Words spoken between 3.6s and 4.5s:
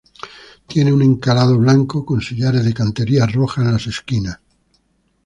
en las esquinas.